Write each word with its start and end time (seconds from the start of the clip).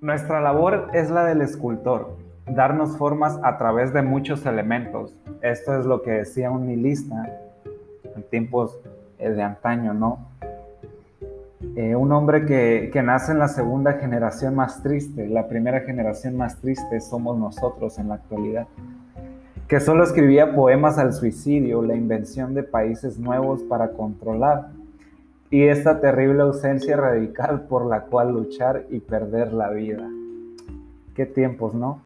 Nuestra 0.00 0.40
labor 0.40 0.90
es 0.92 1.10
la 1.10 1.24
del 1.24 1.40
escultor, 1.40 2.16
darnos 2.46 2.96
formas 2.98 3.38
a 3.42 3.56
través 3.56 3.92
de 3.92 4.02
muchos 4.02 4.44
elementos. 4.44 5.14
Esto 5.40 5.78
es 5.78 5.86
lo 5.86 6.02
que 6.02 6.10
decía 6.10 6.50
un 6.50 6.66
nihilista 6.66 7.30
en 8.14 8.22
tiempos 8.24 8.78
eh, 9.18 9.30
de 9.30 9.42
antaño, 9.42 9.94
¿no? 9.94 10.18
Eh, 11.76 11.96
un 11.96 12.12
hombre 12.12 12.44
que, 12.44 12.90
que, 12.92 13.02
nace 13.02 13.32
en 13.32 13.38
la 13.38 13.48
segunda 13.48 13.94
generación 13.94 14.54
más 14.54 14.82
triste, 14.82 15.26
la 15.26 15.48
primera 15.48 15.80
generación 15.80 16.36
más 16.36 16.60
triste 16.60 17.00
somos 17.00 17.38
nosotros 17.38 17.98
en 17.98 18.08
la 18.08 18.16
actualidad, 18.16 18.66
que 19.66 19.80
solo 19.80 20.04
escribía 20.04 20.54
poemas 20.54 20.98
al 20.98 21.14
suicidio, 21.14 21.82
la 21.82 21.94
invención 21.94 22.54
de 22.54 22.62
países 22.62 23.18
nuevos 23.18 23.62
para 23.62 23.92
controlar 23.92 24.68
y 25.54 25.68
esta 25.68 26.00
terrible 26.00 26.42
ausencia 26.42 26.96
radical 26.96 27.68
por 27.68 27.86
la 27.86 28.06
cual 28.06 28.32
luchar 28.32 28.86
y 28.90 28.98
perder 28.98 29.52
la 29.52 29.70
vida. 29.70 30.04
Qué 31.14 31.26
tiempos, 31.26 31.74
¿no? 31.74 32.02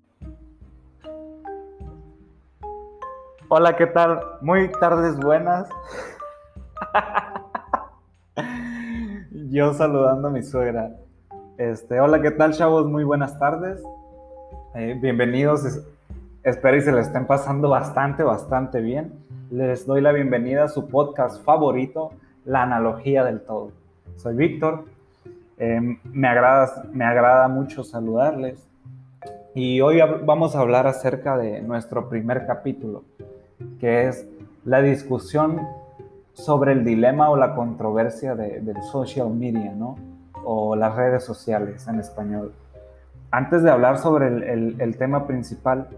Hola, 3.48 3.74
¿qué 3.74 3.86
tal? 3.86 4.20
Muy 4.42 4.70
tardes 4.72 5.16
buenas. 5.16 5.66
Yo 9.50 9.72
saludando 9.72 10.28
a 10.28 10.30
mi 10.30 10.42
suegra. 10.42 10.90
Este, 11.56 12.00
hola, 12.00 12.20
¿qué 12.20 12.32
tal, 12.32 12.52
chavos? 12.52 12.84
Muy 12.84 13.04
buenas 13.04 13.38
tardes. 13.38 13.82
Eh, 14.74 14.98
bienvenidos. 15.00 15.80
Espero 16.42 16.76
y 16.76 16.82
se 16.82 16.92
le 16.92 17.00
estén 17.00 17.26
pasando 17.26 17.70
bastante, 17.70 18.24
bastante 18.24 18.82
bien. 18.82 19.10
Les 19.50 19.86
doy 19.86 20.02
la 20.02 20.12
bienvenida 20.12 20.64
a 20.64 20.68
su 20.68 20.86
podcast 20.86 21.42
favorito, 21.46 22.10
La 22.48 22.62
Analogía 22.62 23.24
del 23.24 23.42
Todo. 23.42 23.72
Soy 24.16 24.34
Víctor. 24.34 24.86
Em, 25.58 25.98
me, 26.04 26.28
agrada, 26.28 26.84
me 26.94 27.04
agrada 27.04 27.46
mucho 27.46 27.84
saludarles. 27.84 28.66
Y 29.54 29.82
hoy 29.82 30.00
vamos 30.24 30.56
a 30.56 30.60
hablar 30.60 30.86
acerca 30.86 31.36
de 31.36 31.60
nuestro 31.60 32.08
primer 32.08 32.46
capítulo, 32.46 33.04
que 33.78 34.08
es 34.08 34.26
la 34.64 34.80
discusión 34.80 35.60
sobre 36.32 36.72
el 36.72 36.86
dilema 36.86 37.28
o 37.28 37.36
la 37.36 37.54
controversia 37.54 38.34
de, 38.34 38.60
del 38.60 38.82
social 38.82 39.28
media, 39.28 39.74
¿no? 39.74 39.96
O 40.42 40.74
las 40.74 40.96
redes 40.96 41.24
sociales 41.24 41.86
en 41.86 42.00
español. 42.00 42.54
Antes 43.30 43.62
de 43.62 43.70
hablar 43.70 43.98
sobre 43.98 44.28
el, 44.28 44.80
el, 44.80 44.96
tema 44.96 45.26
principal, 45.26 45.88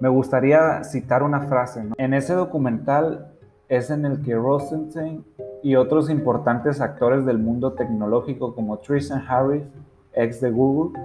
me 0.00 0.08
gustaría 0.08 0.84
citar 0.84 1.22
una 1.22 1.42
frase. 1.42 1.84
En 1.98 2.14
ese 2.14 2.32
documental 2.32 3.30
es 3.68 3.90
en 3.90 4.06
el 4.06 4.22
que 4.22 4.34
Rosenstein 4.34 5.22
y 5.62 5.76
otros 5.76 6.10
importantes 6.10 6.80
actores 6.80 7.24
del 7.26 7.38
mundo 7.38 7.72
tecnológico 7.72 8.54
como 8.54 8.78
Tristan 8.78 9.24
Harris, 9.28 9.62
ex 10.14 10.40
de 10.40 10.50
Google, 10.50 10.98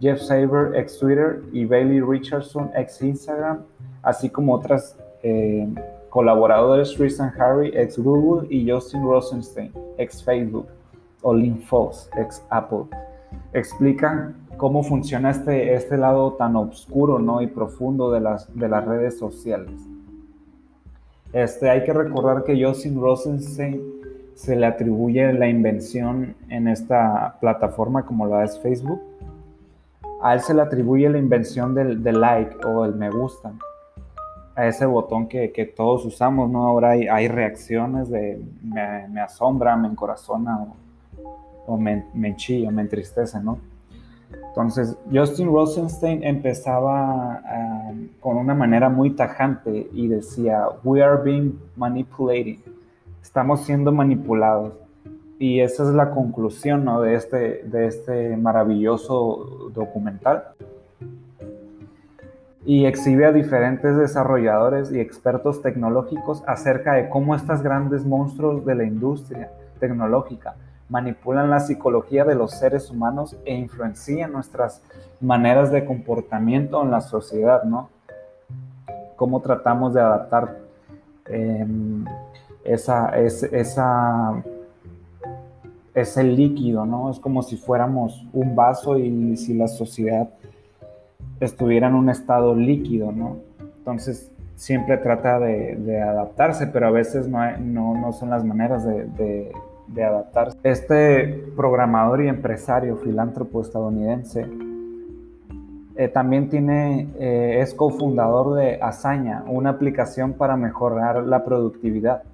Jeff 0.00 0.20
Saber, 0.20 0.74
ex 0.76 0.98
Twitter, 0.98 1.42
y 1.52 1.64
Bailey 1.64 2.00
Richardson, 2.00 2.70
ex 2.74 3.02
Instagram, 3.02 3.62
así 4.02 4.28
como 4.28 4.54
otras 4.54 4.96
eh, 5.22 5.68
colaboradores 6.10 6.94
Tristan 6.94 7.32
Harry, 7.38 7.72
ex 7.74 7.98
Google, 7.98 8.46
y 8.50 8.70
Justin 8.70 9.02
Rosenstein, 9.02 9.72
ex 9.98 10.22
Facebook, 10.22 10.66
o 11.22 11.34
Lynn 11.34 11.60
Fox, 11.62 12.08
ex 12.16 12.44
Apple, 12.50 12.84
explican 13.52 14.36
cómo 14.56 14.82
funciona 14.82 15.30
este, 15.30 15.74
este 15.74 15.96
lado 15.96 16.34
tan 16.34 16.56
oscuro 16.56 17.18
¿no? 17.18 17.42
y 17.42 17.46
profundo 17.46 18.10
de 18.10 18.20
las, 18.20 18.54
de 18.54 18.68
las 18.68 18.84
redes 18.84 19.18
sociales. 19.18 19.72
Este, 21.32 21.68
hay 21.68 21.84
que 21.84 21.92
recordar 21.92 22.44
que 22.44 22.62
Justin 22.62 23.00
Rosenstein 23.00 23.82
se 24.36 24.54
le 24.54 24.66
atribuye 24.66 25.32
la 25.32 25.48
invención 25.48 26.36
en 26.48 26.68
esta 26.68 27.36
plataforma 27.40 28.04
como 28.04 28.26
la 28.26 28.44
es 28.44 28.60
Facebook. 28.60 29.00
A 30.22 30.34
él 30.34 30.40
se 30.40 30.54
le 30.54 30.62
atribuye 30.62 31.08
la 31.10 31.18
invención 31.18 31.74
del, 31.74 32.02
del 32.04 32.20
like 32.20 32.64
o 32.64 32.84
el 32.84 32.94
me 32.94 33.10
gusta 33.10 33.52
a 34.56 34.66
ese 34.66 34.86
botón 34.86 35.28
que, 35.28 35.72
todos 35.76 36.06
usamos, 36.06 36.50
¿no? 36.50 36.66
Ahora 36.66 36.90
hay, 36.90 37.28
reacciones 37.28 38.08
de 38.08 38.40
me, 38.62 39.20
asombra, 39.20 39.76
me 39.76 39.86
encorazona 39.86 40.66
o, 41.66 41.76
me, 41.76 42.06
me 42.14 42.34
me 42.72 42.82
entristece, 42.82 43.38
¿no? 43.40 43.58
Entonces, 44.48 44.96
Justin 45.12 45.48
Rosenstein 45.48 46.24
empezaba 46.24 47.42
uh, 47.44 48.20
con 48.20 48.38
una 48.38 48.54
manera 48.54 48.88
muy 48.88 49.10
tajante 49.10 49.88
y 49.92 50.08
decía, 50.08 50.64
we 50.82 51.02
are 51.02 51.22
being 51.22 51.58
manipulated, 51.76 52.58
estamos 53.26 53.64
siendo 53.64 53.90
manipulados. 53.90 54.72
Y 55.38 55.60
esa 55.60 55.82
es 55.82 55.88
la 55.90 56.12
conclusión 56.12 56.84
¿no? 56.84 57.02
de, 57.02 57.16
este, 57.16 57.64
de 57.64 57.86
este 57.88 58.36
maravilloso 58.36 59.70
documental 59.74 60.44
y 62.64 62.86
exhibe 62.86 63.26
a 63.26 63.32
diferentes 63.32 63.96
desarrolladores 63.96 64.92
y 64.92 65.00
expertos 65.00 65.60
tecnológicos 65.60 66.42
acerca 66.46 66.94
de 66.94 67.08
cómo 67.08 67.34
estos 67.34 67.62
grandes 67.62 68.04
monstruos 68.06 68.64
de 68.64 68.74
la 68.76 68.84
industria 68.84 69.50
tecnológica 69.80 70.54
manipulan 70.88 71.50
la 71.50 71.60
psicología 71.60 72.24
de 72.24 72.36
los 72.36 72.52
seres 72.52 72.90
humanos 72.90 73.36
e 73.44 73.54
influencian 73.54 74.32
nuestras 74.32 74.82
maneras 75.20 75.70
de 75.72 75.84
comportamiento 75.84 76.80
en 76.82 76.92
la 76.92 77.00
sociedad, 77.00 77.64
¿no? 77.64 77.90
Cómo 79.16 79.40
tratamos 79.40 79.94
de 79.94 80.00
adaptar 80.00 80.58
eh, 81.28 81.66
esa, 82.68 83.08
esa, 83.16 84.42
ese 85.94 86.24
líquido, 86.24 86.86
¿no? 86.86 87.10
Es 87.10 87.18
como 87.18 87.42
si 87.42 87.56
fuéramos 87.56 88.26
un 88.32 88.54
vaso 88.54 88.98
y 88.98 89.36
si 89.36 89.54
la 89.54 89.68
sociedad 89.68 90.28
estuviera 91.40 91.88
en 91.88 91.94
un 91.94 92.10
estado 92.10 92.54
líquido, 92.54 93.12
¿no? 93.12 93.38
Entonces 93.78 94.30
siempre 94.56 94.96
trata 94.96 95.38
de, 95.38 96.02
adaptarse, 96.02 96.66
pero 96.66 96.88
a 96.88 96.90
veces 96.90 97.28
no, 97.28 97.38
no, 97.58 98.12
son 98.12 98.30
las 98.30 98.44
maneras 98.44 98.84
de, 98.84 99.52
adaptarse. 99.96 100.58
Este 100.62 101.44
programador 101.54 102.22
y 102.22 102.28
empresario 102.28 102.96
filántropo 102.96 103.60
estadounidense 103.60 104.46
eh, 105.94 106.08
también 106.08 106.50
tiene, 106.50 107.08
eh, 107.18 107.60
es 107.60 107.72
cofundador 107.72 108.54
de 108.54 108.78
Azaña, 108.82 109.44
una 109.46 109.70
aplicación 109.70 110.34
para 110.34 110.56
mejorar 110.56 111.24
la 111.24 111.44
productividad, 111.44 112.24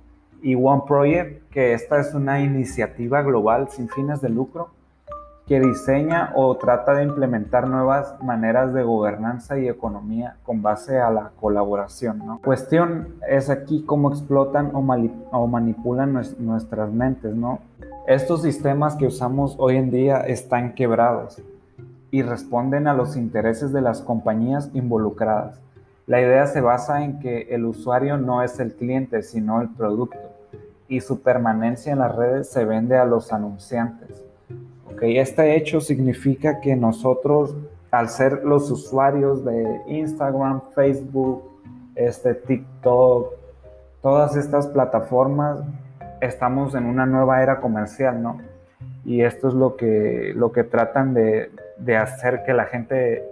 y 0.43 0.55
One 0.55 0.83
Project, 0.87 1.51
que 1.51 1.73
esta 1.73 2.01
es 2.01 2.15
una 2.15 2.41
iniciativa 2.41 3.23
global 3.23 3.69
sin 3.71 3.89
fines 3.89 4.21
de 4.21 4.29
lucro 4.29 4.71
que 5.47 5.61
diseña 5.61 6.33
o 6.37 6.57
trata 6.57 6.95
de 6.95 7.03
implementar 7.03 7.69
nuevas 7.69 8.15
maneras 8.23 8.73
de 8.73 8.85
gobernanza 8.85 9.59
y 9.59 9.69
economía 9.69 10.37
con 10.45 10.63
base 10.63 11.01
a 11.01 11.11
la 11.11 11.33
colaboración. 11.41 12.19
¿no? 12.25 12.41
Cuestión 12.43 13.09
es 13.29 13.51
aquí 13.51 13.83
cómo 13.85 14.11
explotan 14.11 14.71
o, 14.75 14.79
o 15.33 15.47
manipulan 15.47 16.13
nuestras 16.39 16.93
mentes. 16.93 17.35
¿no? 17.35 17.59
Estos 18.07 18.43
sistemas 18.43 18.95
que 18.95 19.07
usamos 19.07 19.57
hoy 19.59 19.77
en 19.77 19.91
día 19.91 20.21
están 20.21 20.75
quebrados 20.75 21.43
y 22.11 22.23
responden 22.23 22.87
a 22.87 22.95
los 22.95 23.17
intereses 23.17 23.73
de 23.73 23.81
las 23.81 24.01
compañías 24.01 24.71
involucradas. 24.75 25.61
La 26.07 26.21
idea 26.21 26.47
se 26.47 26.61
basa 26.61 27.05
en 27.05 27.21
que 27.21 27.49
el 27.51 27.65
usuario 27.65 28.17
no 28.17 28.43
es 28.43 28.59
el 28.61 28.75
cliente, 28.75 29.23
sino 29.23 29.63
el 29.63 29.69
producto, 29.69 30.19
y 30.93 31.01
su 31.01 31.23
permanencia 31.23 31.93
en 31.93 32.01
las 32.01 32.15
redes 32.15 32.51
se 32.51 32.65
vende 32.65 32.97
a 32.97 33.05
los 33.05 33.33
anunciantes 33.33 34.23
este 35.03 35.57
hecho 35.57 35.81
significa 35.81 36.61
que 36.61 36.77
nosotros, 36.77 37.57
al 37.91 38.09
ser 38.09 38.45
los 38.45 38.71
usuarios 38.71 39.45
de 39.45 39.81
Instagram, 39.89 40.63
Facebook, 40.75 41.43
este, 41.95 42.35
TikTok, 42.35 43.33
todas 44.01 44.37
estas 44.37 44.69
plataformas, 44.69 45.61
estamos 46.21 46.75
en 46.75 46.87
una 46.87 47.07
nueva 47.07 47.43
era 47.43 47.61
comercial, 47.61 48.23
¿no? 48.23 48.39
Y 49.05 49.23
esto 49.23 49.49
es 49.49 49.55
lo 49.55 49.77
que, 49.77 50.33
lo 50.37 50.53
que 50.53 50.63
tratan 50.63 51.15
de, 51.15 51.51
de 51.79 51.97
hacer 51.97 52.45
que 52.45 52.53
la 52.53 52.65
gente 52.67 53.25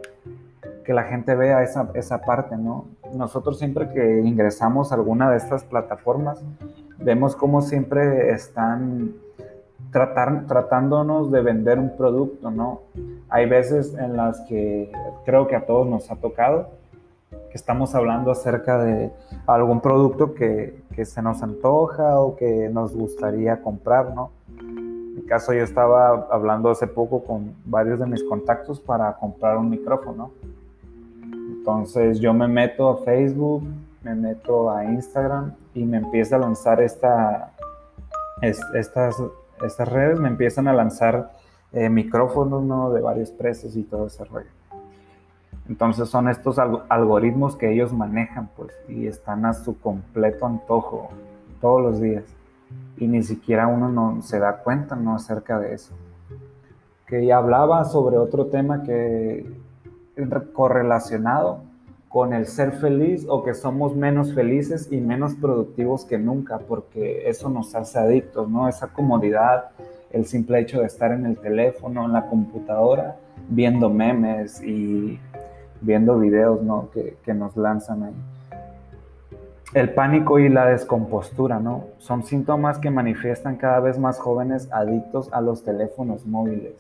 que 0.85 0.95
la 0.95 1.05
gente 1.05 1.37
vea 1.37 1.63
esa, 1.63 1.91
esa 1.95 2.23
parte, 2.23 2.57
¿no? 2.57 2.87
Nosotros 3.15 3.59
siempre 3.59 3.91
que 3.93 4.21
ingresamos 4.21 4.91
a 4.91 4.97
alguna 4.97 5.31
de 5.31 5.37
estas 5.37 5.63
plataformas, 5.63 6.43
vemos 7.01 7.37
cómo 7.37 7.63
siempre 7.63 8.31
están 8.31 9.15
tratar, 9.91 10.47
tratándonos 10.47 11.31
de 11.31 11.43
vender 11.43 11.79
un 11.79 11.97
producto, 11.97 12.51
¿no? 12.51 12.83
Hay 13.29 13.47
veces 13.49 13.95
en 13.95 14.17
las 14.17 14.41
que 14.43 14.93
creo 15.25 15.47
que 15.47 15.57
a 15.57 15.67
todos 15.67 15.87
nos 15.87 16.11
ha 16.11 16.17
tocado 16.17 16.81
que 17.51 17.57
estamos 17.57 17.95
hablando 17.95 18.31
acerca 18.31 18.83
de 18.83 19.11
algún 19.47 19.81
producto 19.81 20.35
que, 20.35 20.83
que 20.95 21.05
se 21.05 21.21
nos 21.21 21.43
antoja 21.43 22.21
o 22.21 22.37
que 22.37 22.69
nos 22.69 22.95
gustaría 22.95 23.61
comprar, 23.61 24.15
¿no? 24.15 24.31
En 24.59 25.17
mi 25.17 25.23
caso 25.23 25.53
yo 25.53 25.63
estaba 25.63 26.29
hablando 26.31 26.71
hace 26.71 26.87
poco 26.87 27.25
con 27.25 27.55
varios 27.65 27.99
de 27.99 28.07
mis 28.07 28.23
contactos 28.23 28.81
para 28.81 29.13
comprar 29.17 29.57
un 29.57 29.69
micrófono. 29.69 30.31
Entonces 31.23 32.21
yo 32.21 32.33
me 32.33 32.47
meto 32.47 32.89
a 32.89 32.99
Facebook, 32.99 33.65
me 34.03 34.15
meto 34.15 34.71
a 34.71 34.85
Instagram 34.85 35.55
y 35.75 35.85
me 35.85 35.99
empieza 35.99 36.37
a 36.37 36.39
lanzar 36.39 36.81
esta, 36.81 37.53
estas 38.41 39.17
estas 39.65 39.89
redes 39.89 40.19
me 40.19 40.29
empiezan 40.29 40.69
a 40.69 40.73
lanzar 40.73 41.33
eh, 41.73 41.89
micrófonos 41.89 42.63
¿no? 42.63 42.91
de 42.93 43.01
varios 43.01 43.31
precios 43.31 43.77
y 43.77 43.83
todo 43.83 44.07
ese 44.07 44.25
rollo. 44.25 44.51
Entonces 45.69 46.09
son 46.09 46.29
estos 46.29 46.59
algoritmos 46.59 47.55
que 47.55 47.73
ellos 47.73 47.93
manejan, 47.93 48.51
pues, 48.57 48.73
y 48.89 49.07
están 49.07 49.47
a 49.47 49.53
su 49.53 49.79
completo 49.79 50.47
antojo 50.47 51.11
todos 51.61 51.81
los 51.81 52.01
días. 52.01 52.25
Y 52.97 53.07
ni 53.07 53.23
siquiera 53.23 53.69
uno 53.69 53.89
no 53.89 54.21
se 54.21 54.41
da 54.41 54.59
cuenta, 54.59 54.97
¿no? 54.97 55.15
Acerca 55.15 55.61
de 55.61 55.75
eso. 55.75 55.95
Que 57.07 57.25
ya 57.25 57.37
hablaba 57.37 57.85
sobre 57.85 58.19
otro 58.19 58.47
tema 58.47 58.83
que 58.83 59.47
correlacionado 60.53 61.61
con 62.11 62.35
el 62.35 62.47
ser 62.47 62.73
feliz 62.73 63.25
o 63.29 63.45
que 63.45 63.55
somos 63.55 63.95
menos 63.95 64.35
felices 64.35 64.89
y 64.91 65.01
menos 65.01 65.37
productivos 65.37 66.05
que 66.05 66.19
nunca, 66.19 66.59
porque 66.59 67.29
eso 67.29 67.49
nos 67.49 67.73
hace 67.77 68.01
adictos, 68.01 68.51
¿no? 68.51 68.69
Esa 68.69 68.89
comodidad, 68.89 69.71
el 70.11 70.27
simple 70.27 70.59
hecho 70.59 70.81
de 70.81 70.87
estar 70.87 71.13
en 71.13 71.25
el 71.25 71.39
teléfono, 71.39 72.07
en 72.07 72.13
la 72.13 72.27
computadora, 72.27 73.17
viendo 73.49 73.89
memes 73.91 74.61
y 74.61 75.21
viendo 75.81 76.19
videos 76.19 76.61
¿no? 76.63 76.89
que, 76.91 77.33
nos 77.33 77.57
lanzan 77.57 78.03
ahí. 78.03 78.15
El 79.73 79.95
pánico 79.95 80.41
y 80.41 80.49
la 80.49 80.67
descompostura, 80.67 81.61
¿no? 81.61 81.85
Son 81.99 82.25
síntomas 82.25 82.79
que 82.79 82.91
manifiestan 82.91 83.55
cada 83.55 83.79
vez 83.79 84.01
más 84.01 84.19
jóvenes 84.19 84.69
adictos 84.73 85.29
a 85.33 85.41
los 85.41 85.63
teléfonos 85.63 86.27
móviles. 86.27 86.75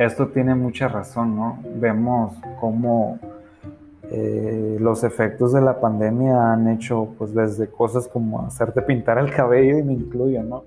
Esto 0.00 0.28
tiene 0.28 0.54
mucha 0.54 0.88
razón, 0.88 1.36
¿no? 1.36 1.58
Vemos 1.74 2.32
cómo 2.58 3.18
eh, 4.10 4.78
los 4.80 5.04
efectos 5.04 5.52
de 5.52 5.60
la 5.60 5.78
pandemia 5.78 6.54
han 6.54 6.68
hecho, 6.68 7.08
pues, 7.18 7.34
desde 7.34 7.68
cosas 7.68 8.08
como 8.08 8.40
hacerte 8.40 8.80
pintar 8.80 9.18
el 9.18 9.30
cabello, 9.30 9.76
y 9.76 9.82
me 9.82 9.92
incluyo, 9.92 10.42
¿no? 10.42 10.64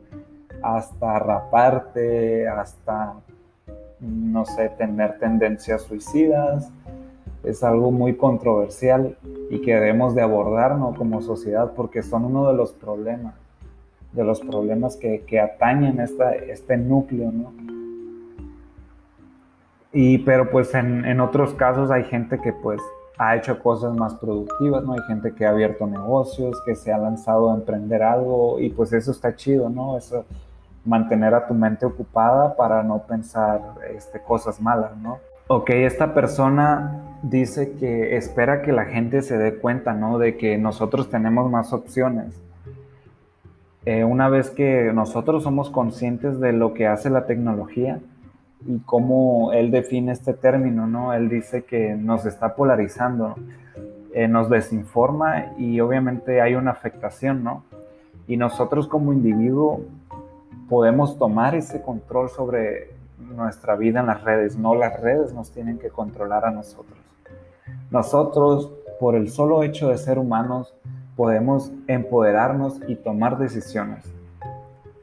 Hasta 0.61 1.17
raparte, 1.17 2.47
hasta 2.47 3.15
no 4.01 4.45
sé, 4.45 4.69
tener 4.69 5.17
tendencias 5.17 5.81
suicidas. 5.81 6.69
Es 7.43 7.63
algo 7.63 7.89
muy 7.89 8.15
controversial 8.15 9.17
y 9.49 9.61
que 9.61 9.73
debemos 9.73 10.13
de 10.13 10.21
abordar 10.21 10.77
como 10.95 11.23
sociedad 11.23 11.71
porque 11.75 12.03
son 12.03 12.25
uno 12.25 12.49
de 12.49 12.53
los 12.53 12.71
problemas, 12.71 13.33
de 14.11 14.25
los 14.25 14.41
problemas 14.41 14.95
que, 14.95 15.39
atañen 15.39 15.99
esta, 16.01 16.35
este 16.35 16.77
núcleo, 16.77 17.31
¿no? 17.31 17.62
Y 19.93 20.17
pero 20.19 20.49
pues 20.49 20.73
en, 20.73 21.05
en, 21.05 21.21
otros 21.21 21.53
casos 21.53 21.91
hay 21.91 22.03
gente 22.03 22.39
que 22.39 22.51
pues 22.51 22.81
ha 23.17 23.35
hecho 23.35 23.59
cosas 23.59 23.95
más 23.95 24.15
productivas, 24.15 24.83
¿no? 24.83 24.93
Hay 24.93 25.03
gente 25.07 25.33
que 25.33 25.45
ha 25.45 25.51
abierto 25.51 25.85
negocios, 25.85 26.59
que 26.65 26.75
se 26.75 26.91
ha 26.91 26.97
lanzado 26.97 27.51
a 27.51 27.55
emprender 27.55 28.01
algo 28.01 28.59
y 28.59 28.69
pues 28.69 28.91
eso 28.91 29.11
está 29.11 29.35
chido, 29.35 29.69
¿no? 29.69 29.97
Eso 29.97 30.25
mantener 30.85 31.33
a 31.33 31.47
tu 31.47 31.53
mente 31.53 31.85
ocupada 31.85 32.55
para 32.55 32.83
no 32.83 33.03
pensar 33.03 33.61
este, 33.95 34.19
cosas 34.19 34.59
malas, 34.59 34.97
¿no? 34.97 35.19
Ok, 35.47 35.69
esta 35.71 36.13
persona 36.13 37.19
dice 37.21 37.73
que 37.73 38.17
espera 38.17 38.61
que 38.61 38.71
la 38.71 38.85
gente 38.85 39.21
se 39.21 39.37
dé 39.37 39.55
cuenta, 39.55 39.93
¿no? 39.93 40.17
De 40.17 40.37
que 40.37 40.57
nosotros 40.57 41.09
tenemos 41.09 41.49
más 41.51 41.73
opciones. 41.73 42.41
Eh, 43.85 44.03
una 44.03 44.29
vez 44.29 44.49
que 44.49 44.91
nosotros 44.93 45.43
somos 45.43 45.69
conscientes 45.69 46.39
de 46.39 46.53
lo 46.53 46.73
que 46.73 46.87
hace 46.87 47.09
la 47.09 47.25
tecnología 47.25 47.99
y 48.65 48.79
cómo 48.79 49.51
él 49.53 49.71
define 49.71 50.11
este 50.11 50.33
término, 50.33 50.87
¿no? 50.87 51.13
Él 51.13 51.29
dice 51.29 51.63
que 51.63 51.95
nos 51.95 52.25
está 52.25 52.55
polarizando, 52.55 53.35
eh, 54.13 54.27
nos 54.27 54.49
desinforma 54.49 55.53
y 55.57 55.79
obviamente 55.79 56.41
hay 56.41 56.55
una 56.55 56.71
afectación, 56.71 57.43
¿no? 57.43 57.63
Y 58.27 58.37
nosotros 58.37 58.87
como 58.87 59.11
individuo 59.11 59.81
podemos 60.69 61.17
tomar 61.17 61.55
ese 61.55 61.81
control 61.81 62.29
sobre 62.29 62.91
nuestra 63.35 63.75
vida 63.75 63.99
en 63.99 64.07
las 64.07 64.23
redes, 64.23 64.57
no 64.57 64.75
las 64.75 64.99
redes 64.99 65.33
nos 65.33 65.51
tienen 65.51 65.77
que 65.77 65.89
controlar 65.89 66.45
a 66.45 66.51
nosotros. 66.51 66.97
Nosotros, 67.91 68.71
por 68.99 69.15
el 69.15 69.29
solo 69.29 69.63
hecho 69.63 69.89
de 69.89 69.97
ser 69.97 70.19
humanos, 70.19 70.73
podemos 71.15 71.71
empoderarnos 71.87 72.79
y 72.87 72.95
tomar 72.95 73.37
decisiones. 73.37 74.12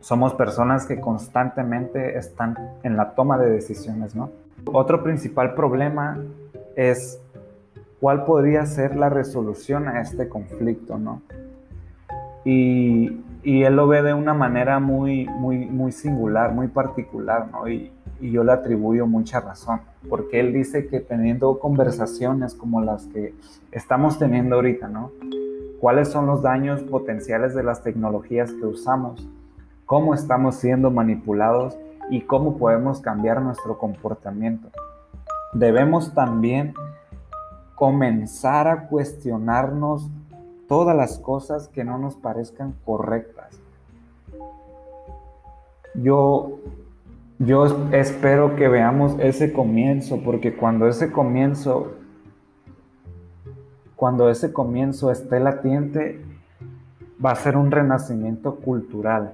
Somos 0.01 0.35
personas 0.35 0.87
que 0.87 0.99
constantemente 0.99 2.17
están 2.17 2.57
en 2.83 2.97
la 2.97 3.15
toma 3.15 3.39
de 3.39 3.51
decisiones, 3.51 4.15
¿no? 4.17 4.31
Otro 4.65 5.03
principal 5.03 5.55
problema 5.55 6.19
es 6.75 7.21
cuál 8.01 8.25
podría 8.25 8.65
ser 8.65 8.97
la 8.97 9.11
resolución 9.11 9.89
a 9.89 10.01
este 10.01 10.29
conflicto, 10.29 10.99
¿no? 10.99 11.23
Y 12.45 13.23
él 13.45 13.77
lo 13.77 13.87
ve 13.87 14.03
de 14.03 14.15
una 14.15 14.35
manera 14.35 14.81
muy, 14.81 15.27
muy, 15.27 15.67
muy 15.67 15.93
singular, 15.93 16.53
muy 16.53 16.69
particular, 16.69 17.49
¿no? 17.53 17.69
Y, 17.69 17.93
y, 18.21 18.31
yo 18.31 18.43
le 18.43 18.53
atribuyo 18.53 19.07
mucha 19.07 19.41
razón, 19.41 19.81
porque 20.09 20.41
él 20.41 20.53
dice 20.53 20.87
que 20.87 21.01
teniendo 21.01 21.59
conversaciones 21.59 22.55
como 22.55 22.83
las 22.83 23.07
que 23.07 23.35
estamos 23.73 24.19
teniendo 24.19 24.57
ahorita, 24.57 24.89
¿no? 24.89 25.13
¿Cuáles 25.81 26.09
son 26.09 26.27
los 26.27 26.43
daños 26.43 26.83
potenciales 26.83 27.55
de 27.55 27.63
las 27.63 27.83
tecnologías 27.83 28.53
que 28.53 28.67
usamos? 28.67 29.27
¿Cómo 29.91 30.15
estamos 30.15 30.55
siendo 30.55 30.93
manipulados? 30.93 31.77
¿Y 32.11 32.21
cómo 32.21 32.59
podemos 32.59 33.01
cambiar 33.01 33.43
nuestro 33.43 33.77
comportamiento? 33.77 34.69
Debemos 35.53 36.15
también 36.15 36.75
comenzar 37.75 38.69
a 38.69 38.87
cuestionarnos 38.87 40.09
todas 40.69 40.97
las 40.97 41.19
cosas 41.19 41.67
que 41.67 41.83
no 41.83 41.99
nos 41.99 42.15
parezcan 42.15 42.73
correctas. 42.85 43.61
Yo, 45.97 46.61
yo 47.41 47.67
espero 47.91 48.55
que 48.55 48.69
veamos 48.69 49.17
ese 49.19 49.53
comienzo, 49.53 50.21
porque 50.23 50.57
cuando 50.57 50.87
ese 50.87 51.11
comienzo, 51.11 51.95
cuando 53.97 54.31
ese 54.31 54.53
comienzo 54.53 55.11
esté 55.11 55.41
latiente, 55.41 56.25
va 57.23 57.33
a 57.33 57.35
ser 57.35 57.57
un 57.57 57.73
renacimiento 57.73 58.55
cultural. 58.55 59.33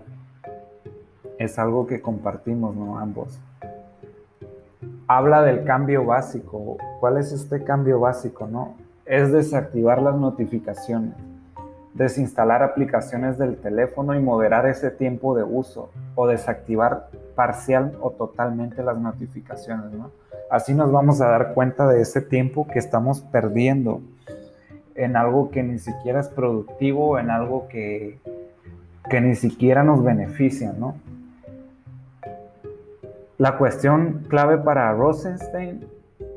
Es 1.38 1.58
algo 1.58 1.86
que 1.86 2.00
compartimos, 2.00 2.74
¿no? 2.74 2.98
Ambos. 2.98 3.38
Habla 5.08 5.42
del 5.42 5.64
cambio 5.64 6.04
básico. 6.04 6.76
¿Cuál 7.00 7.18
es 7.18 7.32
este 7.32 7.62
cambio 7.62 8.00
básico, 8.00 8.46
no? 8.46 8.74
es 9.06 9.30
desactivar 9.30 10.02
las 10.02 10.16
notificaciones, 10.16 11.14
desinstalar 11.94 12.62
aplicaciones 12.62 13.38
del 13.38 13.56
teléfono 13.56 14.14
y 14.14 14.20
moderar 14.20 14.66
ese 14.66 14.90
tiempo 14.90 15.36
de 15.36 15.44
uso 15.44 15.90
o 16.16 16.26
desactivar 16.26 17.08
parcial 17.36 17.96
o 18.00 18.10
totalmente 18.10 18.82
las 18.82 18.98
notificaciones. 18.98 19.86
Así 20.50 20.74
nos 20.74 20.90
vamos 20.90 21.20
a 21.20 21.28
dar 21.28 21.54
cuenta 21.54 21.86
de 21.86 22.02
ese 22.02 22.20
tiempo 22.20 22.66
que 22.66 22.80
estamos 22.80 23.20
perdiendo 23.20 24.00
en 24.96 25.16
algo 25.16 25.50
que 25.50 25.62
ni 25.62 25.78
siquiera 25.78 26.20
es 26.20 26.28
productivo, 26.28 27.18
en 27.18 27.30
algo 27.30 27.68
que, 27.68 28.18
que 29.08 29.20
ni 29.20 29.36
siquiera 29.36 29.84
nos 29.84 30.02
beneficia. 30.02 30.72
¿no? 30.76 30.96
La 33.38 33.58
cuestión 33.58 34.24
clave 34.28 34.56
para 34.56 34.92
Rosenstein 34.92 35.84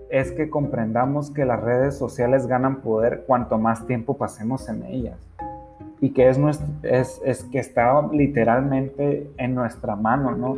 es 0.09 0.31
que 0.33 0.49
comprendamos 0.49 1.31
que 1.31 1.45
las 1.45 1.61
redes 1.61 1.97
sociales 1.97 2.45
ganan 2.45 2.81
poder 2.81 3.23
cuanto 3.25 3.57
más 3.57 3.87
tiempo 3.87 4.17
pasemos 4.17 4.67
en 4.67 4.83
ellas 4.83 5.17
y 6.01 6.11
que 6.11 6.29
es, 6.29 7.43
que 7.51 7.59
está 7.59 8.01
literalmente 8.11 9.29
en 9.37 9.55
nuestra 9.55 9.95
mano, 9.95 10.35
¿no? 10.35 10.57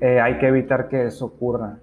Eh, 0.00 0.20
hay 0.20 0.38
que 0.38 0.48
evitar 0.48 0.88
que 0.88 1.06
eso 1.06 1.26
ocurra. 1.26 1.78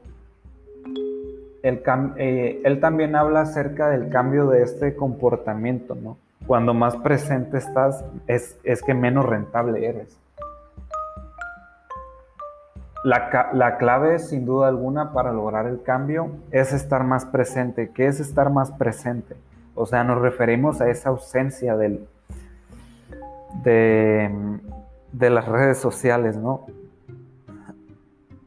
Eh, 1.63 2.61
él 2.63 2.79
también 2.79 3.15
habla 3.15 3.41
acerca 3.41 3.89
del 3.89 4.09
cambio 4.09 4.47
de 4.47 4.63
este 4.63 4.95
comportamiento, 4.95 5.95
¿no? 5.95 6.17
Cuando 6.47 6.73
más 6.73 6.95
presente 6.97 7.57
estás, 7.57 8.03
es, 8.27 8.57
es 8.63 8.81
que 8.81 8.93
menos 8.93 9.25
rentable 9.25 9.85
eres. 9.85 10.17
La, 13.03 13.77
clave, 13.77 14.19
sin 14.19 14.45
duda 14.45 14.67
alguna, 14.67 15.11
para 15.11 15.33
lograr 15.33 15.65
el 15.65 15.81
cambio 15.81 16.29
es 16.51 16.71
estar 16.71 17.03
más 17.03 17.25
presente. 17.25 17.89
¿Qué 17.89 18.05
es 18.05 18.19
estar 18.19 18.51
más 18.51 18.71
presente? 18.71 19.35
O 19.73 19.87
sea, 19.87 20.03
nos 20.03 20.21
referimos 20.21 20.81
a 20.81 20.89
esa 20.89 21.09
ausencia 21.09 21.75
del, 21.75 22.07
de, 23.63 24.29
las 25.29 25.47
redes 25.47 25.79
sociales, 25.79 26.37
¿no? 26.37 26.67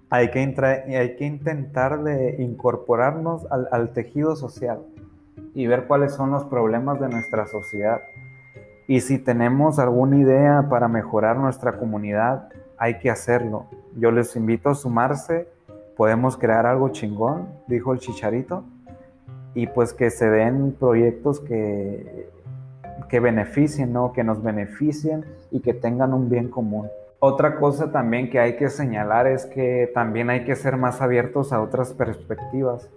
Hay 0.09 0.31
que, 0.31 0.39
hay 0.39 1.17
que 1.17 1.25
intentar 1.25 2.05
de 2.05 2.37
incorporarnos 2.41 3.51
al, 3.51 3.67
al 3.73 3.93
tejido 3.93 4.37
social 4.37 4.83
y 5.55 5.67
ver 5.67 5.89
cuáles 5.89 6.15
son 6.15 6.31
los 6.31 6.45
problemas 6.45 7.01
de 7.01 7.09
nuestra 7.09 7.47
sociedad. 7.47 8.03
Y 8.87 9.01
si 9.01 9.19
tenemos 9.19 9.81
alguna 9.81 10.17
idea 10.19 10.67
para 10.71 10.87
mejorar 10.87 11.39
nuestra 11.39 11.73
comunidad, 11.79 12.51
hay 12.79 12.99
que 12.99 13.11
hacerlo. 13.11 13.67
Yo 13.97 14.11
les 14.11 14.35
invito 14.37 14.71
a 14.71 14.75
sumarse, 14.75 15.49
podemos 15.97 16.37
crear 16.37 16.67
algo 16.67 16.89
chingón, 16.91 17.49
dijo 17.67 17.93
el 17.93 17.99
chicharito, 17.99 18.65
y 19.55 19.67
pues 19.69 19.93
que 19.93 20.11
se 20.11 20.29
den 20.29 20.73
proyectos 20.79 21.41
que, 21.41 22.29
que 23.09 23.21
beneficien, 23.21 23.93
¿no? 23.93 24.13
que 24.13 24.25
nos 24.25 24.43
beneficien 24.43 25.25
y 25.51 25.61
que 25.61 25.75
tengan 25.75 26.13
un 26.13 26.29
bien 26.29 26.49
común. 26.49 26.89
Otra 27.21 27.57
cosa 27.57 27.91
también 27.91 28.29
que 28.29 28.39
hay 28.39 28.57
que 28.57 28.69
señalar 28.69 29.27
es 29.27 29.47
que 29.47 29.91
también 29.95 30.29
hay 30.29 30.45
que 30.45 30.57
ser 30.57 30.77
más 30.77 31.01
abiertos 31.01 31.53
a 31.53 31.63
otras 31.63 31.95
perspectivas, 31.95 32.91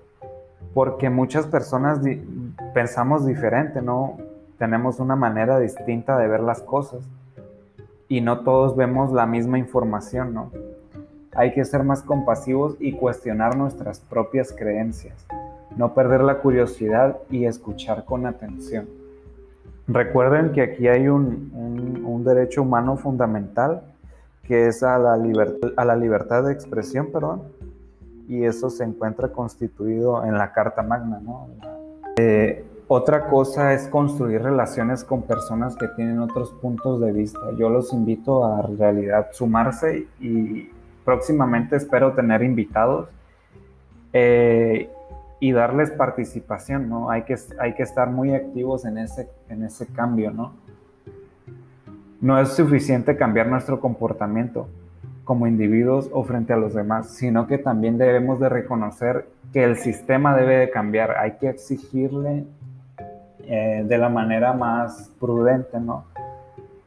porque 0.74 1.10
muchas 1.10 1.46
personas 1.46 2.02
pensamos 2.74 3.26
diferente, 3.26 3.82
¿no? 3.82 4.18
Tenemos 4.58 5.00
una 5.00 5.16
manera 5.16 5.60
distinta 5.60 6.18
de 6.18 6.28
ver 6.28 6.42
las 6.42 6.62
cosas 6.62 7.08
y 8.10 8.22
no 8.22 8.42
todos 8.42 8.76
vemos 8.76 9.12
la 9.12 9.26
misma 9.26 9.60
información, 9.60 10.34
¿no? 10.34 10.52
Hay 11.34 11.54
que 11.54 11.66
ser 11.66 11.84
más 11.84 12.02
compasivos 12.02 12.76
y 12.80 12.94
cuestionar 12.94 13.58
nuestras 13.58 14.00
propias 14.00 14.52
creencias, 14.52 15.26
no 15.76 15.94
perder 15.94 16.22
la 16.22 16.40
curiosidad 16.40 17.18
y 17.30 17.46
escuchar 17.46 18.06
con 18.06 18.26
atención. 18.26 18.88
Recuerden 19.88 20.52
que 20.52 20.62
aquí 20.62 20.88
hay 20.88 21.08
un, 21.08 22.24
derecho 22.26 22.64
humano 22.64 22.98
fundamental 22.98 23.84
que 24.44 24.68
es 24.68 24.84
a 24.84 24.98
la, 24.98 25.14
a 25.78 25.86
la 25.86 25.96
libertad 25.96 26.44
de 26.44 26.52
expresión, 26.52 27.10
perdón, 27.12 27.44
y 28.28 28.44
eso 28.44 28.70
se 28.70 28.84
encuentra 28.84 29.30
constituido 29.30 30.26
en 30.26 30.38
la 30.38 30.52
Carta 30.52 30.84
Magna, 30.84 31.20
¿no? 31.24 31.48
Eh, 32.18 32.66
otra 32.90 33.28
cosa 33.28 33.74
es 33.74 33.88
construir 33.88 34.42
relaciones 34.42 35.04
con 35.04 35.24
personas 35.24 35.76
que 35.76 35.90
tienen 35.90 36.20
otros 36.20 36.52
puntos 36.52 37.02
de 37.02 37.12
vista. 37.12 37.40
Yo 37.58 37.70
los 37.70 37.92
invito 37.92 38.46
a 38.46 38.62
realidad 38.62 39.28
sumarse 39.34 40.08
y 40.22 40.70
próximamente 41.04 41.76
espero 41.76 42.14
tener 42.14 42.44
invitados 42.44 43.10
eh, 44.14 44.90
y 45.40 45.52
darles 45.52 45.92
participación, 45.92 46.90
¿no? 46.90 47.10
Hay 47.10 47.24
que, 47.24 47.36
hay 47.60 47.74
que 47.76 47.84
estar 47.84 48.10
muy 48.10 48.34
activos 48.34 48.86
en 48.86 48.98
ese, 48.98 49.30
en 49.50 49.64
ese 49.64 49.86
cambio, 49.88 50.32
¿no? 50.32 50.54
No 52.22 52.40
es 52.40 52.50
suficiente 52.50 53.18
cambiar 53.18 53.48
nuestro 53.48 53.80
comportamiento 53.80 54.68
como 55.26 55.46
individuos 55.46 56.10
o 56.14 56.24
frente 56.24 56.54
a 56.54 56.58
los 56.58 56.74
demás, 56.74 57.10
sino 57.10 57.48
que 57.48 57.58
también 57.58 57.98
debemos 57.98 58.40
de 58.40 58.48
reconocer 58.48 59.28
que 59.52 59.66
el 59.66 59.76
sistema 59.76 60.36
debe 60.36 60.58
de 60.58 60.70
cambiar. 60.70 61.18
Hay 61.18 61.34
que 61.34 61.50
exigirle 61.50 62.46
eh, 63.50 63.86
de 63.88 63.98
la 63.98 64.10
manera 64.10 64.52
más 64.52 65.10
prudente, 65.22 65.80
¿no? 65.80 66.04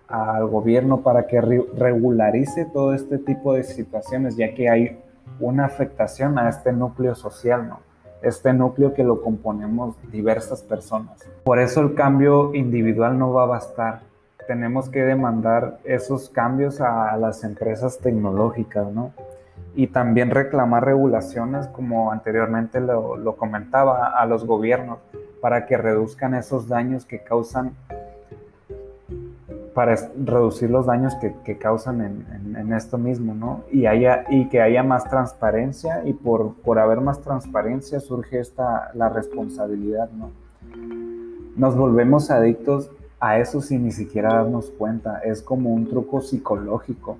Al 0.09 0.47
gobierno 0.47 1.00
para 1.00 1.26
que 1.26 1.40
regularice 1.40 2.67
todo 2.67 2.93
este 2.93 3.17
tipo 3.17 3.55
de 3.55 3.64
situaciones, 3.64 4.37
ya 4.37 4.52
que 4.52 4.69
hay 4.69 4.99
una 5.38 5.64
afectación 5.64 6.38
a 6.38 6.50
este 6.50 6.71
núcleo 6.73 7.14
social, 7.14 7.67
¿no? 7.67 7.81
Este 8.21 8.52
núcleo 8.52 8.93
que 8.93 9.02
lo 9.02 9.23
componemos 9.23 9.97
diversas 10.12 10.61
personas. 10.61 11.26
Por 11.45 11.59
eso 11.61 11.81
el 11.81 11.95
cambio 11.95 12.55
individual 12.55 13.19
no 13.19 13.33
va 13.33 13.45
a 13.45 13.47
bastar. 13.47 14.00
Tenemos 14.47 14.90
que 14.90 15.00
demandar 15.00 15.79
esos 15.85 16.29
cambios 16.29 16.83
a 16.83 17.17
las 17.17 17.43
empresas 17.43 18.00
tecnológicas, 18.00 18.93
¿no? 18.93 19.12
Y 19.75 19.87
también 19.87 20.31
reclamar 20.31 20.85
regulaciones, 20.85 21.69
como 21.69 22.12
anteriormente 22.12 22.81
lo, 22.83 23.17
lo 23.17 23.37
comentaba, 23.37 24.09
a 24.09 24.26
los 24.26 24.45
gobiernos 24.45 24.99
para 25.40 25.66
que 25.66 25.76
reduzcan 25.76 26.35
esos 26.35 26.68
daños 26.68 27.04
que 27.04 27.23
causan, 27.23 27.73
para 29.75 29.97
reducir 30.25 30.70
los 30.70 30.87
daños 30.87 31.14
que, 31.16 31.59
causan 31.59 32.00
en, 32.00 32.73
esto 32.73 32.99
mismo, 32.99 33.35
¿no? 33.35 33.64
Y, 33.73 33.87
haya, 33.87 34.25
y 34.28 34.49
que 34.49 34.61
haya 34.61 34.82
más 34.82 35.09
transparencia 35.09 36.02
y 36.04 36.12
por, 36.12 36.54
por 36.54 36.78
haber 36.78 37.00
más 37.00 37.20
transparencia 37.20 38.00
surge 38.00 38.40
esta, 38.40 38.90
la 38.94 39.09
responsabilidad, 39.09 40.11
¿no? 40.11 40.30
Nos 41.56 41.76
volvemos 41.76 42.30
adictos 42.30 42.90
a 43.18 43.38
eso 43.38 43.61
sin 43.61 43.85
ni 43.85 43.92
siquiera 43.92 44.35
darnos 44.35 44.70
cuenta, 44.70 45.20
es 45.20 45.42
como 45.42 45.73
un 45.73 45.88
truco 45.88 46.20
psicológico. 46.20 47.18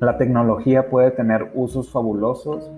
La 0.00 0.18
tecnología 0.18 0.90
puede 0.90 1.12
tener 1.12 1.52
usos 1.54 1.90
fabulosos, 1.90 2.70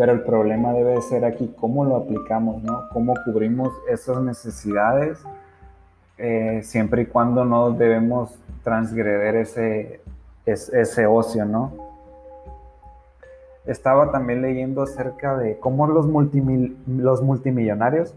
pero 0.00 0.12
el 0.12 0.22
problema 0.22 0.72
debe 0.72 1.02
ser 1.02 1.26
aquí 1.26 1.54
cómo 1.60 1.84
lo 1.84 1.96
aplicamos, 1.96 2.62
¿no? 2.62 2.88
Cómo 2.90 3.12
cubrimos 3.22 3.70
esas 3.86 4.22
necesidades, 4.22 5.18
eh, 6.16 6.62
siempre 6.64 7.02
y 7.02 7.04
cuando 7.04 7.44
no 7.44 7.72
debemos 7.72 8.34
transgreder 8.64 9.36
ese, 9.36 10.00
ese, 10.46 11.06
ocio, 11.06 11.44
¿no? 11.44 11.74
Estaba 13.66 14.10
también 14.10 14.40
leyendo 14.40 14.80
acerca 14.80 15.36
de 15.36 15.58
cómo 15.58 15.86
los, 15.86 16.06
los 16.06 17.22
multimillonarios 17.22 18.14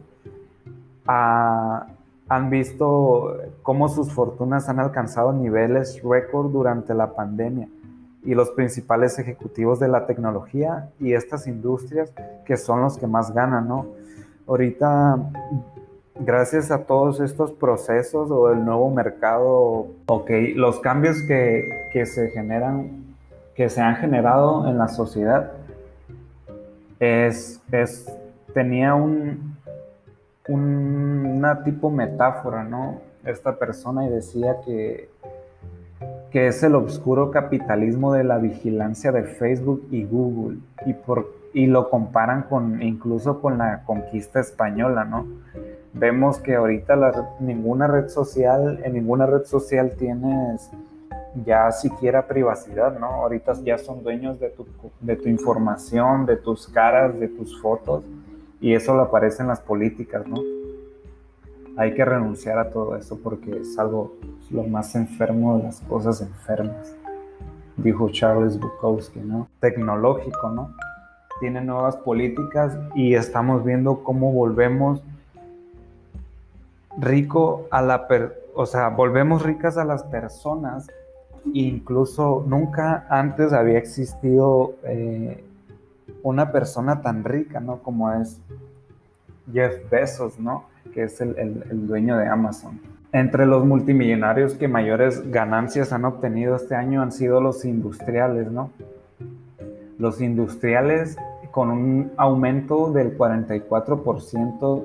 ah, 1.06 1.88
han 2.30 2.50
visto 2.50 3.42
cómo 3.62 3.90
sus 3.90 4.10
fortunas 4.10 4.70
han 4.70 4.80
alcanzado 4.80 5.34
niveles 5.34 6.02
récord 6.02 6.50
durante 6.50 6.94
la 6.94 7.13
pandemia 7.13 7.68
y 8.25 8.36
los 8.36 8.51
principales 8.51 9.20
ejecutivos 9.20 9.80
de 9.80 9.88
la 9.88 10.06
tecnología 10.06 10.89
y 11.00 11.13
estas 11.13 11.48
industrias 11.48 12.13
que 12.46 12.58
son 12.58 12.82
los 12.82 12.98
que 12.98 13.08
más 13.08 13.34
ganan, 13.34 13.68
¿no? 13.68 13.88
Ahorita, 14.48 15.18
gracias 16.20 16.72
a 16.72 16.86
todos 16.86 17.20
estos 17.20 17.51
procesos 17.51 18.32
o 18.32 18.51
el 18.51 18.63
nuevo 18.63 18.89
mercado, 18.89 19.88
ok, 20.06 20.30
los 20.56 20.80
cambios 20.80 21.18
que, 21.27 21.89
que 21.92 22.06
se 22.06 22.30
generan, 22.30 23.15
que 23.56 23.70
se 23.70 23.82
han 23.82 23.96
generado 23.98 24.68
en 24.68 24.77
la 24.77 24.88
sociedad, 24.88 25.51
es, 27.00 27.62
es 27.72 28.12
tenía 28.53 28.96
un, 28.96 29.58
un, 30.48 31.25
una 31.25 31.63
tipo 31.63 31.89
metáfora, 31.89 32.63
¿no? 32.63 33.01
Esta 33.25 33.58
persona 33.58 34.06
y 34.06 34.10
decía 34.10 34.58
que 34.65 35.10
que 36.34 36.48
es 36.48 36.63
el 36.63 36.74
oscuro 36.74 37.30
capitalismo 37.30 38.12
de 38.12 38.24
la 38.24 38.40
vigilancia 38.40 39.12
de 39.12 39.24
Facebook 39.24 39.88
y 39.92 40.04
Google, 40.04 40.58
y, 40.84 40.94
por, 40.94 41.32
y 41.54 41.68
lo 41.68 41.92
comparan 41.92 42.42
con 42.50 42.82
incluso 42.82 43.40
con 43.40 43.60
la 43.60 43.84
conquista 43.86 44.40
española, 44.40 45.06
¿no? 45.06 45.28
Vemos 45.94 46.40
que 46.40 46.56
ahorita 46.56 47.36
ninguna 47.40 47.86
red 47.86 48.08
social, 48.08 48.82
en 48.84 48.94
ninguna 48.94 49.28
red 49.28 49.44
social 49.44 49.92
tienes 49.96 50.72
ya 51.46 51.72
siquiera 51.72 52.28
privacidad, 52.28 52.98
¿no? 53.00 53.06
Ahorita 53.06 53.54
ya 53.63 53.78
son 53.78 54.02
dueños 54.02 54.40
de 54.40 54.50
tu, 54.50 54.66
de 55.02 55.16
tu 55.16 55.30
información, 55.30 56.25
de 56.25 56.38
tus 56.38 56.68
caras, 56.68 57.20
de 57.20 57.28
tus 57.28 57.62
fotos, 57.62 58.04
y 58.60 58.74
eso 58.74 58.96
lo 58.96 59.04
aparece 59.04 59.44
en 59.44 59.50
las 59.50 59.62
políticas, 59.62 60.25
¿no? 60.25 60.42
hay 61.75 61.94
que 61.94 62.06
renunciar 62.06 62.60
a 62.60 62.70
todo 62.70 62.96
eso 62.96 63.20
porque 63.22 63.58
es 63.62 63.78
algo 63.80 64.16
lo 64.52 64.64
más 64.64 64.96
enfermo 64.96 65.58
de 65.58 65.64
las 65.64 65.82
cosas 65.82 66.22
enfermas, 66.22 66.96
dijo 67.78 68.10
Charles 68.10 68.60
Bukowski, 68.60 69.20
¿no? 69.20 69.48
Tecnológico, 69.60 70.50
¿no? 70.50 70.74
Tiene 71.40 71.62
nuevas 71.62 71.98
políticas 71.98 72.78
y 72.96 73.16
estamos 73.16 73.64
viendo 73.64 74.04
cómo 74.04 74.32
volvemos 74.32 75.02
rico 76.98 77.68
a 77.72 77.82
la 77.82 78.08
o 78.56 78.66
sea, 78.66 78.90
volvemos 78.90 79.42
ricas 79.42 79.78
a 79.78 79.86
las 79.86 80.04
personas. 80.04 80.88
Incluso 81.54 82.46
nunca 82.48 83.06
antes 83.10 83.52
había 83.52 83.78
existido 83.78 84.76
eh, 84.84 85.44
una 86.22 86.52
persona 86.52 87.02
tan 87.02 87.24
rica, 87.24 87.60
¿no? 87.60 87.80
Como 87.80 88.14
es 88.14 88.40
Jeff 89.52 89.90
Bezos, 89.90 90.40
¿no? 90.40 90.66
que 90.94 91.04
es 91.04 91.20
el, 91.22 91.88
dueño 91.88 92.18
de 92.18 92.28
Amazon. 92.28 92.80
Entre 93.13 93.46
los 93.46 93.63
multimillonarios 93.63 94.55
que 94.55 94.67
mayores 94.67 95.29
ganancias 95.29 95.93
han 95.93 96.03
obtenido 96.03 96.55
este 96.55 96.74
año 96.74 97.03
han 97.03 97.12
sido 97.12 97.41
los 97.41 97.63
industriales, 97.63 98.51
¿no? 98.51 98.72
Los 100.00 100.20
industriales 100.20 101.15
con 101.51 101.70
un 101.70 102.12
aumento 102.17 102.91
del 102.91 103.15
44% 103.15 104.84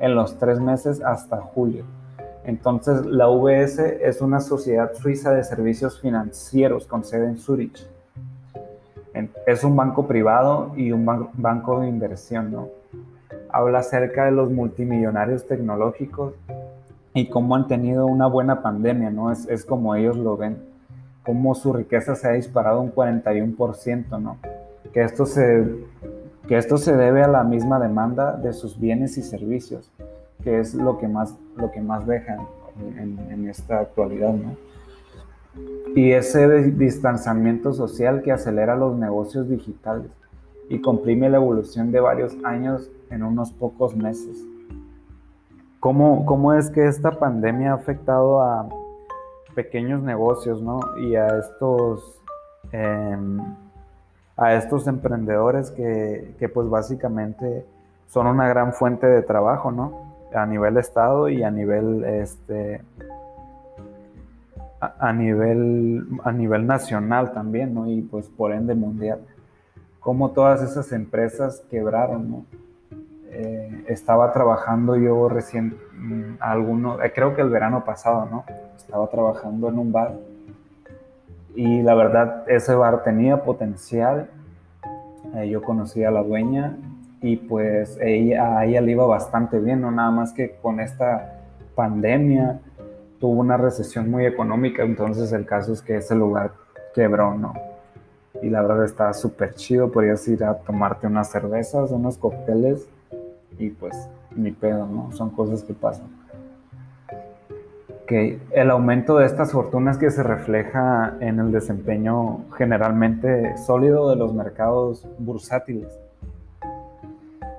en 0.00 0.14
los 0.16 0.38
tres 0.38 0.58
meses 0.58 1.00
hasta 1.00 1.36
julio. 1.36 1.84
Entonces, 2.42 3.06
la 3.06 3.28
VS 3.28 3.78
es 4.02 4.20
una 4.20 4.40
sociedad 4.40 4.92
suiza 4.94 5.32
de 5.32 5.44
servicios 5.44 6.00
financieros 6.00 6.84
con 6.84 7.04
sede 7.04 7.28
en 7.28 7.36
Zurich. 7.36 7.86
Es 9.46 9.62
un 9.62 9.76
banco 9.76 10.08
privado 10.08 10.72
y 10.76 10.90
un 10.90 11.06
banco 11.34 11.80
de 11.80 11.88
inversión, 11.88 12.50
¿no? 12.50 12.68
habla 13.50 13.80
acerca 13.80 14.26
de 14.26 14.32
los 14.32 14.50
multimillonarios 14.50 15.46
tecnológicos 15.46 16.34
y 17.18 17.28
cómo 17.28 17.56
han 17.56 17.66
tenido 17.66 18.06
una 18.06 18.26
buena 18.26 18.62
pandemia, 18.62 19.10
¿no? 19.10 19.32
Es, 19.32 19.48
es 19.48 19.64
como 19.64 19.94
ellos 19.96 20.16
lo 20.16 20.36
ven, 20.36 20.58
cómo 21.24 21.54
su 21.54 21.72
riqueza 21.72 22.14
se 22.14 22.28
ha 22.28 22.32
disparado 22.32 22.80
un 22.80 22.94
41%, 22.94 24.20
¿no? 24.20 24.38
Que 24.92 25.02
esto 25.02 25.26
se, 25.26 25.66
que 26.46 26.56
esto 26.56 26.78
se 26.78 26.96
debe 26.96 27.22
a 27.22 27.28
la 27.28 27.42
misma 27.42 27.80
demanda 27.80 28.36
de 28.36 28.52
sus 28.52 28.78
bienes 28.78 29.18
y 29.18 29.22
servicios, 29.22 29.90
que 30.44 30.60
es 30.60 30.74
lo 30.74 30.98
que 30.98 31.08
más, 31.08 31.36
lo 31.56 31.72
que 31.72 31.80
más 31.80 32.06
dejan 32.06 32.38
en, 32.96 33.18
en 33.30 33.48
esta 33.48 33.80
actualidad, 33.80 34.32
¿no? 34.32 34.56
Y 35.96 36.12
ese 36.12 36.70
distanciamiento 36.70 37.72
social 37.72 38.22
que 38.22 38.30
acelera 38.30 38.76
los 38.76 38.96
negocios 38.96 39.48
digitales 39.48 40.12
y 40.68 40.80
comprime 40.80 41.28
la 41.30 41.38
evolución 41.38 41.90
de 41.90 41.98
varios 41.98 42.36
años 42.44 42.90
en 43.10 43.24
unos 43.24 43.50
pocos 43.50 43.96
meses. 43.96 44.46
¿Cómo, 45.80 46.26
cómo 46.26 46.54
es 46.54 46.70
que 46.70 46.86
esta 46.86 47.12
pandemia 47.12 47.72
ha 47.72 47.74
afectado 47.74 48.42
a, 48.42 48.68
pequeños 49.58 50.00
negocios, 50.04 50.62
¿no? 50.62 50.78
Y 50.98 51.16
a 51.16 51.26
estos, 51.26 52.20
em, 52.70 53.40
a 54.36 54.54
estos 54.54 54.86
emprendedores 54.86 55.72
que, 55.72 56.36
que, 56.38 56.48
pues 56.48 56.68
básicamente 56.68 57.66
son 58.06 58.28
una 58.28 58.46
gran 58.46 58.72
fuente 58.72 59.08
de 59.08 59.20
trabajo, 59.22 59.72
¿no? 59.72 60.14
A 60.32 60.46
nivel 60.46 60.76
estado 60.76 61.28
y 61.28 61.42
a 61.42 61.50
nivel, 61.50 62.04
este, 62.04 62.82
a, 64.80 65.12
nivel, 65.12 66.06
a 66.22 66.30
nivel 66.30 66.64
nacional 66.64 67.32
también, 67.32 67.74
¿no? 67.74 67.90
Y 67.90 68.02
pues 68.02 68.28
por 68.28 68.52
ende 68.52 68.76
mundial. 68.76 69.18
Como 69.98 70.30
todas 70.30 70.62
esas 70.62 70.92
empresas 70.92 71.64
quebraron, 71.68 72.30
¿no? 72.30 72.44
Eh, 73.30 73.84
estaba 73.88 74.32
trabajando 74.32 74.96
yo 74.96 75.28
recién, 75.28 75.76
mm, 75.94 76.36
alguno, 76.40 77.02
eh, 77.02 77.12
creo 77.14 77.34
que 77.34 77.42
el 77.42 77.50
verano 77.50 77.84
pasado, 77.84 78.26
¿no? 78.30 78.44
Estaba 78.76 79.06
trabajando 79.08 79.68
en 79.68 79.78
un 79.78 79.92
bar 79.92 80.14
y 81.54 81.82
la 81.82 81.94
verdad 81.94 82.44
ese 82.46 82.74
bar 82.74 83.02
tenía 83.02 83.42
potencial. 83.42 84.30
Eh, 85.34 85.48
yo 85.50 85.62
conocí 85.62 86.04
a 86.04 86.10
la 86.10 86.22
dueña 86.22 86.76
y 87.20 87.36
pues 87.36 87.98
ella, 88.00 88.58
a 88.58 88.64
ella 88.64 88.80
le 88.80 88.92
iba 88.92 89.06
bastante 89.06 89.58
bien, 89.58 89.82
no 89.82 89.90
nada 89.90 90.10
más 90.10 90.32
que 90.32 90.56
con 90.62 90.80
esta 90.80 91.40
pandemia 91.74 92.60
tuvo 93.20 93.40
una 93.40 93.56
recesión 93.56 94.10
muy 94.10 94.24
económica, 94.24 94.84
entonces 94.84 95.32
el 95.32 95.44
caso 95.44 95.72
es 95.72 95.82
que 95.82 95.96
ese 95.96 96.14
lugar 96.14 96.52
quebró, 96.94 97.34
¿no? 97.34 97.54
Y 98.40 98.48
la 98.48 98.62
verdad 98.62 98.84
está 98.84 99.12
súper 99.12 99.54
chido, 99.54 99.90
podrías 99.90 100.26
ir 100.28 100.44
a 100.44 100.54
tomarte 100.54 101.06
unas 101.06 101.30
cervezas, 101.30 101.90
unos 101.90 102.16
cócteles 102.16 102.88
y 103.58 103.70
pues 103.70 104.08
ni 104.34 104.52
pedo, 104.52 104.86
¿no? 104.86 105.12
Son 105.12 105.30
cosas 105.30 105.62
que 105.62 105.74
pasan. 105.74 106.06
Que 108.06 108.40
el 108.52 108.70
aumento 108.70 109.18
de 109.18 109.26
estas 109.26 109.52
fortunas 109.52 109.98
que 109.98 110.10
se 110.10 110.22
refleja 110.22 111.16
en 111.20 111.40
el 111.40 111.52
desempeño 111.52 112.44
generalmente 112.56 113.56
sólido 113.58 114.08
de 114.08 114.16
los 114.16 114.32
mercados 114.32 115.06
bursátiles 115.18 115.88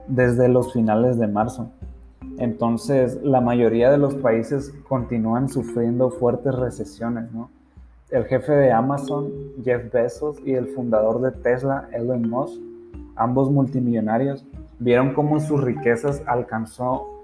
desde 0.07 0.47
los 0.49 0.73
finales 0.73 1.19
de 1.19 1.27
marzo. 1.27 1.71
Entonces, 2.39 3.19
la 3.21 3.41
mayoría 3.41 3.91
de 3.91 3.97
los 3.97 4.15
países 4.15 4.73
continúan 4.87 5.49
sufriendo 5.49 6.09
fuertes 6.09 6.55
recesiones, 6.55 7.31
¿no? 7.31 7.49
El 8.09 8.25
jefe 8.25 8.53
de 8.53 8.71
Amazon, 8.71 9.29
Jeff 9.63 9.91
Bezos, 9.93 10.37
y 10.43 10.53
el 10.53 10.67
fundador 10.67 11.21
de 11.21 11.31
Tesla, 11.31 11.89
Elon 11.91 12.27
Musk, 12.27 12.59
ambos 13.15 13.51
multimillonarios, 13.51 14.45
vieron 14.79 15.13
cómo 15.13 15.39
sus 15.39 15.61
riquezas 15.63 16.23
alcanzó 16.25 17.19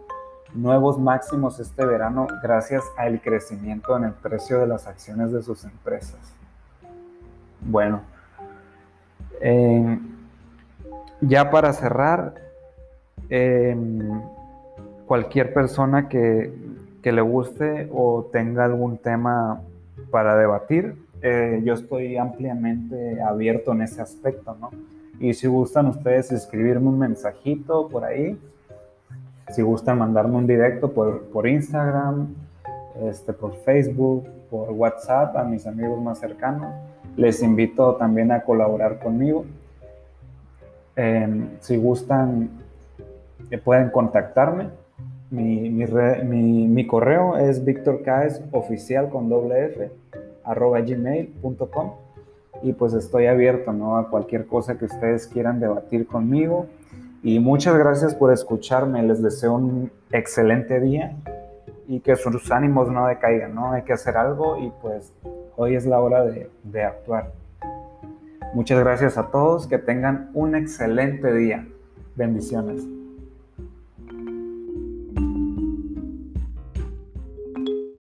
nuevos 0.53 1.00
máximos 1.00 1.59
este 1.59 1.85
verano 1.85 2.27
gracias 2.41 2.83
al 2.97 3.21
crecimiento 3.21 3.97
en 3.97 4.05
el 4.05 4.13
precio 4.13 4.59
de 4.59 4.67
las 4.67 4.88
acciones 4.88 5.31
de 5.31 5.41
sus 5.41 5.63
empresas. 5.65 6.19
Bueno, 7.62 8.01
ya 11.21 11.50
para 11.50 11.74
cerrar, 11.74 12.35
em, 13.29 14.21
cualquier 15.05 15.53
persona 15.53 16.07
que, 16.07 16.53
le 17.03 17.21
guste 17.21 17.88
o 17.93 18.27
tenga 18.33 18.65
algún 18.65 18.97
tema 18.97 19.62
para 20.09 20.35
debatir, 20.35 20.95
eh, 21.21 21.62
yo 21.63 21.75
estoy 21.75 22.17
ampliamente 22.17 23.21
abierto 23.21 23.74
en 23.74 23.83
ese 23.83 24.01
aspecto, 24.01 24.57
¿no? 24.59 24.71
Y 25.19 25.34
si 25.34 25.48
gustan 25.48 25.88
ustedes 25.88 26.31
escribirme 26.31 26.89
un 26.89 27.00
mensajito 27.00 27.88
por 27.88 28.03
ahí, 28.03 28.38
si 29.51 29.62
gustan 29.62 30.00
mandarme 30.00 30.38
un 30.38 30.48
directo 30.48 30.91
por, 30.91 31.24
por 31.25 31.48
Instagram, 31.48 32.36
este, 33.03 33.34
por 33.34 33.55
Facebook, 33.57 34.27
por 34.50 34.72
WhatsApp 34.72 35.36
a 35.38 35.43
mis 35.43 35.65
amigos 35.67 36.01
más 36.01 36.19
cercanos, 36.19 36.74
les 37.15 37.41
invito 37.41 37.95
también 37.95 38.31
a 38.31 38.41
colaborar 38.41 39.00
conmigo. 39.00 39.46
Em, 40.96 41.50
si 41.59 41.77
gustan, 41.77 42.50
eh, 43.51 43.57
pueden 43.57 43.89
contactarme. 43.89 44.70
Mi, 45.31 45.70
mi, 45.70 46.87
correo 46.87 47.35
es 47.37 47.66
victorcaesoficial 47.66 49.09
con 49.09 49.27
doble 49.27 49.66
f 49.66 49.92
arroba 50.44 50.79
gmail.com 50.79 52.04
y 52.63 52.74
pues 52.74 52.94
estoy 52.94 53.27
abierto 53.27 53.74
¿no? 53.74 53.98
a 53.98 54.09
cualquier 54.09 54.46
cosa 54.46 54.77
que 54.77 54.85
ustedes 54.85 55.27
quieran 55.27 55.59
debatir 55.59 56.07
conmigo. 56.07 56.68
Y 57.24 57.39
muchas 57.39 57.77
gracias 57.77 58.13
por 58.13 58.31
escucharme, 58.31 59.01
les 59.03 59.22
deseo 59.22 59.53
un 59.53 59.91
excelente 60.11 60.79
día 60.79 61.15
y 61.87 62.00
que 62.00 62.15
sus 62.15 62.51
ánimos 62.51 62.91
no 62.91 63.07
decaigan, 63.07 63.55
¿no? 63.55 63.72
Hay 63.72 63.83
que 63.83 63.94
hacer 63.94 64.18
algo 64.18 64.57
y 64.57 64.72
pues 64.81 65.11
hoy 65.55 65.75
es 65.75 65.85
la 65.85 66.00
hora 66.00 66.24
de, 66.24 66.50
de 66.63 66.83
actuar. 66.83 67.31
Muchas 68.53 68.79
gracias 68.79 69.18
a 69.18 69.31
todos, 69.31 69.68
que 69.68 69.77
tengan 69.77 70.29
un 70.33 70.55
excelente 70.55 71.33
día. 71.33 71.68
Bendiciones. 72.15 72.83